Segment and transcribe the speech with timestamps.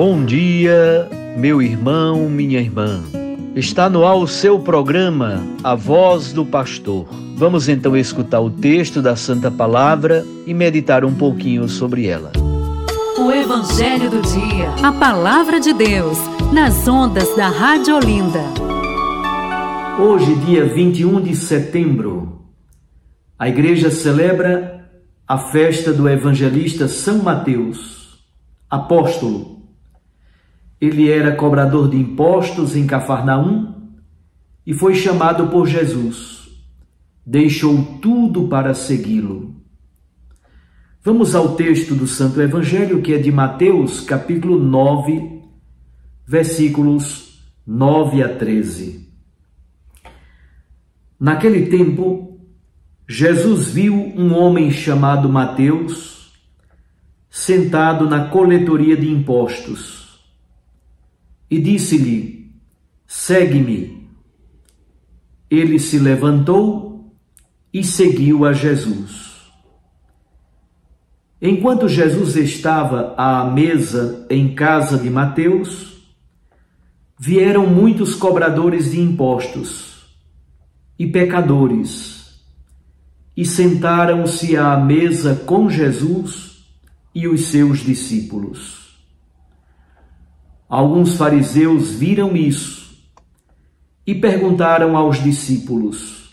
[0.00, 3.02] Bom dia, meu irmão, minha irmã.
[3.56, 7.08] Está no ar o seu programa, A Voz do Pastor.
[7.34, 12.30] Vamos então escutar o texto da Santa Palavra e meditar um pouquinho sobre ela.
[13.18, 14.70] O Evangelho do Dia.
[14.84, 16.16] A Palavra de Deus,
[16.52, 18.44] nas ondas da Rádio Olinda.
[19.98, 22.44] Hoje, dia 21 de setembro,
[23.36, 24.88] a igreja celebra
[25.26, 28.16] a festa do evangelista São Mateus,
[28.70, 29.57] apóstolo
[30.80, 33.74] ele era cobrador de impostos em Cafarnaum
[34.64, 36.48] e foi chamado por Jesus.
[37.26, 39.56] Deixou tudo para segui-lo.
[41.02, 45.42] Vamos ao texto do Santo Evangelho, que é de Mateus, capítulo 9,
[46.26, 49.08] versículos 9 a 13.
[51.18, 52.40] Naquele tempo,
[53.08, 56.32] Jesus viu um homem chamado Mateus
[57.28, 59.97] sentado na coletoria de impostos
[61.50, 62.52] e disse-lhe:
[63.06, 64.08] Segue-me.
[65.50, 67.12] Ele se levantou
[67.72, 69.28] e seguiu a Jesus.
[71.40, 76.02] Enquanto Jesus estava à mesa em casa de Mateus,
[77.18, 80.16] vieram muitos cobradores de impostos
[80.98, 82.18] e pecadores
[83.36, 86.64] e sentaram-se à mesa com Jesus
[87.14, 88.77] e os seus discípulos.
[90.68, 92.78] Alguns fariseus viram isso
[94.06, 96.30] e perguntaram aos discípulos: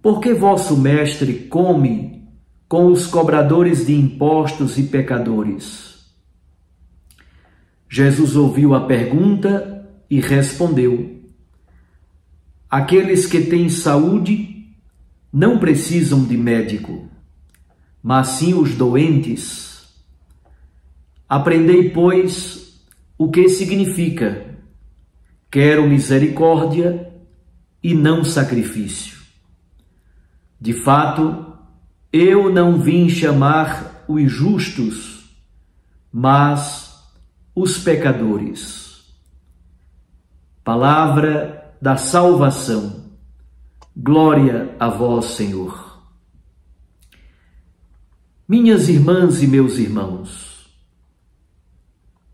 [0.00, 2.26] Por que vosso mestre come
[2.66, 6.06] com os cobradores de impostos e pecadores?
[7.90, 11.22] Jesus ouviu a pergunta e respondeu:
[12.70, 14.74] Aqueles que têm saúde
[15.30, 17.06] não precisam de médico,
[18.02, 19.92] mas sim os doentes.
[21.28, 22.63] Aprendei, pois,
[23.18, 24.56] o que significa:
[25.50, 27.12] quero misericórdia
[27.82, 29.18] e não sacrifício.
[30.60, 31.58] De fato,
[32.12, 35.24] eu não vim chamar os justos,
[36.10, 36.98] mas
[37.54, 39.04] os pecadores.
[40.62, 43.04] Palavra da salvação.
[43.96, 46.02] Glória a vós, Senhor.
[48.48, 50.53] Minhas irmãs e meus irmãos,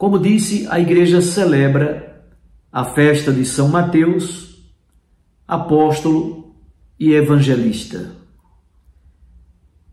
[0.00, 2.24] como disse, a igreja celebra
[2.72, 4.72] a festa de São Mateus,
[5.46, 6.56] apóstolo
[6.98, 8.10] e evangelista.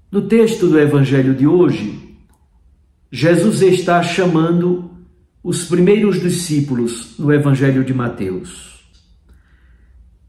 [0.09, 2.17] No texto do evangelho de hoje,
[3.11, 4.91] Jesus está chamando
[5.43, 8.89] os primeiros discípulos no evangelho de Mateus.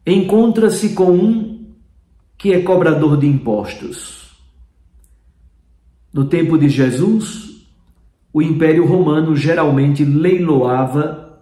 [0.05, 1.72] Encontra-se com um
[2.37, 4.37] que é cobrador de impostos.
[6.12, 7.47] No tempo de Jesus,
[8.33, 11.41] o Império Romano geralmente leiloava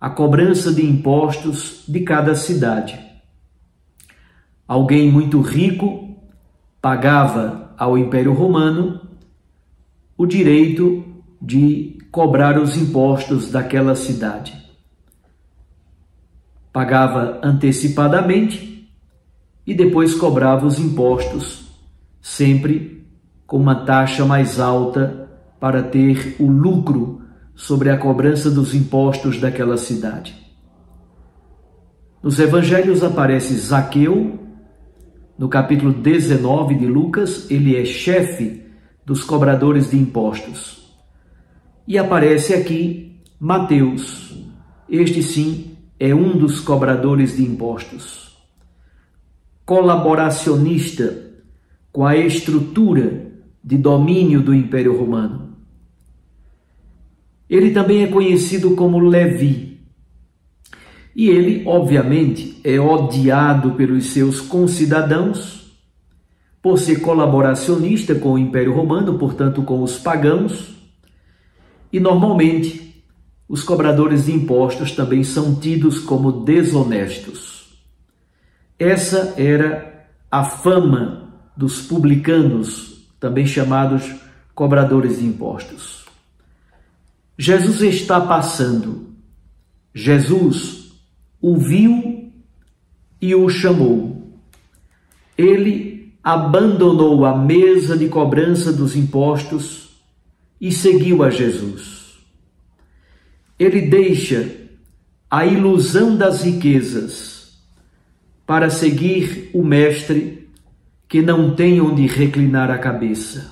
[0.00, 2.98] a cobrança de impostos de cada cidade.
[4.66, 6.16] Alguém muito rico
[6.80, 9.00] pagava ao Império Romano
[10.16, 11.04] o direito
[11.40, 14.56] de cobrar os impostos daquela cidade.
[16.72, 18.90] Pagava antecipadamente
[19.66, 21.68] e depois cobrava os impostos,
[22.20, 23.06] sempre
[23.46, 25.29] com uma taxa mais alta
[25.60, 27.20] para ter o lucro
[27.54, 30.34] sobre a cobrança dos impostos daquela cidade.
[32.22, 34.38] Nos evangelhos aparece Zaqueu,
[35.38, 38.62] no capítulo 19 de Lucas, ele é chefe
[39.04, 40.98] dos cobradores de impostos.
[41.86, 44.36] E aparece aqui Mateus,
[44.88, 48.36] este sim é um dos cobradores de impostos.
[49.64, 51.30] Colaboracionista
[51.92, 53.32] com a estrutura
[53.62, 55.49] de domínio do Império Romano.
[57.50, 59.80] Ele também é conhecido como Levi.
[61.16, 65.60] E ele, obviamente, é odiado pelos seus concidadãos
[66.62, 70.76] por ser colaboracionista com o Império Romano, portanto, com os pagãos.
[71.92, 73.02] E normalmente,
[73.48, 77.80] os cobradores de impostos também são tidos como desonestos.
[78.78, 84.08] Essa era a fama dos publicanos, também chamados
[84.54, 85.99] cobradores de impostos.
[87.42, 89.14] Jesus está passando.
[89.94, 90.92] Jesus
[91.40, 92.30] o viu
[93.18, 94.30] e o chamou.
[95.38, 99.88] Ele abandonou a mesa de cobrança dos impostos
[100.60, 102.18] e seguiu a Jesus.
[103.58, 104.56] Ele deixa
[105.30, 107.58] a ilusão das riquezas
[108.46, 110.46] para seguir o Mestre
[111.08, 113.50] que não tem onde reclinar a cabeça.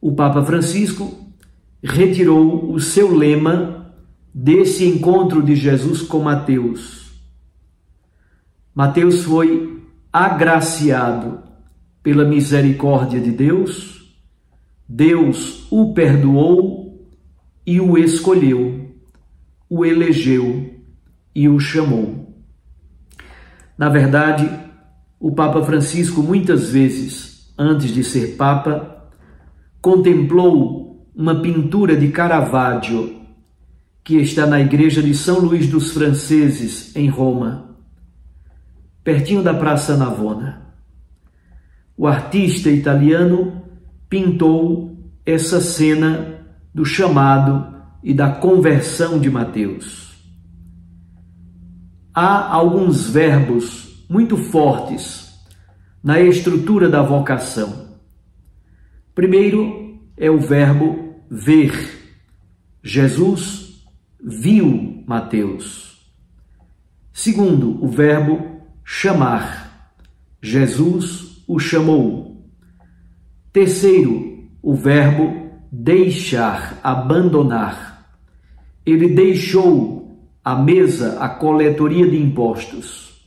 [0.00, 1.25] O Papa Francisco
[1.86, 3.94] retirou o seu lema
[4.34, 7.12] desse encontro de Jesus com Mateus.
[8.74, 11.42] Mateus foi agraciado
[12.02, 14.14] pela misericórdia de Deus,
[14.88, 17.08] Deus o perdoou
[17.66, 18.94] e o escolheu,
[19.68, 20.74] o elegeu
[21.34, 22.34] e o chamou.
[23.76, 24.48] Na verdade,
[25.18, 29.10] o Papa Francisco, muitas vezes, antes de ser Papa,
[29.80, 30.85] contemplou
[31.16, 33.22] uma pintura de Caravaggio
[34.04, 37.74] que está na igreja de São Luís dos Franceses, em Roma,
[39.02, 40.74] pertinho da Praça Navona.
[41.96, 43.62] O artista italiano
[44.10, 47.74] pintou essa cena do chamado
[48.04, 50.22] e da conversão de Mateus.
[52.14, 55.34] Há alguns verbos muito fortes
[56.04, 57.96] na estrutura da vocação.
[59.14, 62.04] Primeiro é o verbo ver.
[62.82, 63.84] Jesus
[64.22, 66.06] viu Mateus.
[67.12, 69.94] Segundo, o verbo chamar.
[70.42, 72.48] Jesus o chamou.
[73.52, 78.18] Terceiro, o verbo deixar, abandonar.
[78.84, 83.26] Ele deixou a mesa, a coletoria de impostos.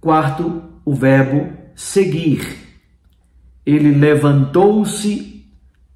[0.00, 2.56] Quarto, o verbo seguir.
[3.66, 5.35] Ele levantou-se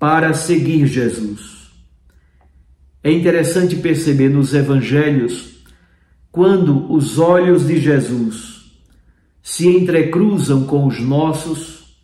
[0.00, 1.70] para seguir Jesus.
[3.04, 5.62] É interessante perceber nos evangelhos
[6.32, 8.72] quando os olhos de Jesus
[9.42, 11.98] se entrecruzam com os nossos,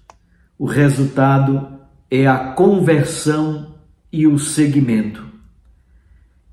[0.59, 1.69] o resultado
[2.11, 3.77] é a conversão
[4.13, 5.25] e o seguimento.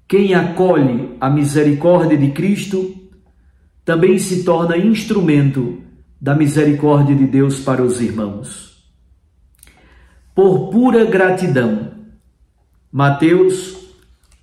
[0.07, 2.95] Quem acolhe a misericórdia de Cristo
[3.83, 5.81] também se torna instrumento
[6.21, 8.72] da misericórdia de Deus para os irmãos
[10.33, 11.91] por pura gratidão.
[12.91, 13.75] Mateus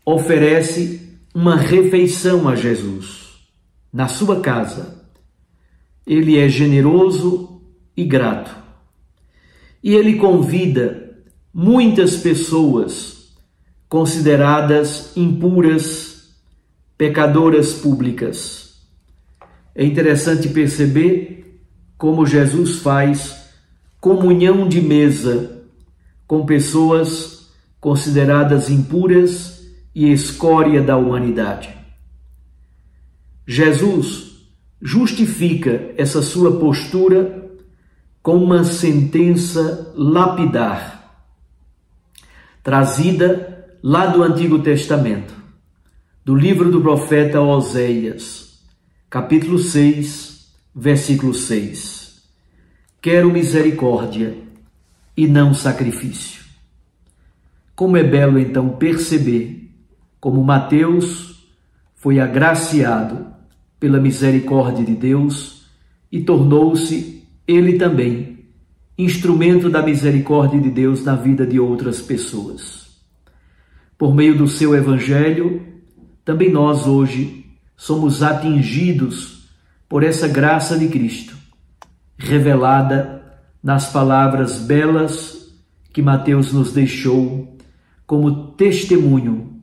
[0.05, 3.29] oferece uma refeição a Jesus
[3.93, 5.05] na sua casa.
[6.07, 7.63] Ele é generoso
[7.97, 8.57] e grato.
[9.83, 11.19] E ele convida
[11.53, 13.35] muitas pessoas
[13.89, 16.35] consideradas impuras,
[16.97, 18.81] pecadoras públicas.
[19.75, 21.61] É interessante perceber
[21.97, 23.51] como Jesus faz
[24.01, 25.60] comunhão de mesa
[26.31, 27.51] com pessoas
[27.81, 31.75] consideradas impuras e escória da humanidade.
[33.45, 34.47] Jesus
[34.81, 37.51] justifica essa sua postura
[38.23, 41.21] com uma sentença lapidar,
[42.63, 45.35] trazida lá do Antigo Testamento,
[46.25, 48.61] do livro do profeta Oséias,
[49.11, 52.23] capítulo 6, versículo 6.
[53.03, 54.49] Quero misericórdia
[55.17, 56.45] e não sacrifício.
[57.75, 59.71] Como é belo então perceber
[60.21, 61.49] como Mateus
[61.95, 63.27] foi agraciado
[63.79, 65.67] pela misericórdia de Deus
[66.13, 68.31] e tornou-se ele também
[68.99, 73.01] instrumento da misericórdia de Deus na vida de outras pessoas.
[73.97, 75.63] Por meio do seu evangelho,
[76.25, 79.49] também nós hoje somos atingidos
[79.89, 81.35] por essa graça de Cristo,
[82.19, 83.20] revelada
[83.63, 85.55] nas palavras belas
[85.93, 87.57] que Mateus nos deixou
[88.07, 89.61] como testemunho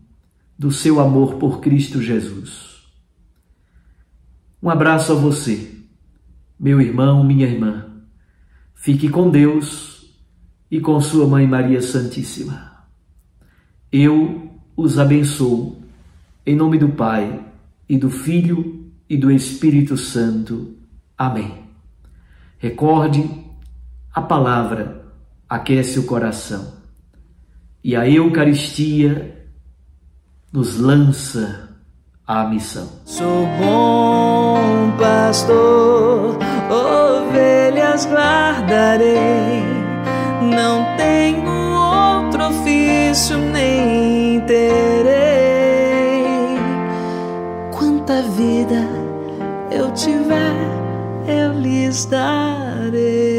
[0.57, 2.77] do seu amor por Cristo Jesus.
[4.61, 5.71] Um abraço a você,
[6.59, 7.85] meu irmão, minha irmã.
[8.73, 10.13] Fique com Deus
[10.69, 12.87] e com Sua Mãe Maria Santíssima.
[13.91, 15.81] Eu os abençoo,
[16.45, 17.43] em nome do Pai,
[17.89, 20.75] e do Filho e do Espírito Santo.
[21.17, 21.63] Amém.
[22.57, 23.46] Recorde
[24.17, 25.03] a palavra
[25.47, 26.73] aquece o coração
[27.83, 29.47] e a Eucaristia
[30.51, 31.69] nos lança
[32.25, 32.89] à missão.
[33.05, 36.35] Sou bom pastor,
[36.67, 39.61] ovelhas guardarei,
[40.41, 45.05] não tenho outro ofício nem terei.
[47.71, 48.83] Quanta vida
[49.69, 50.55] eu tiver,
[51.27, 53.36] eu lhes darei.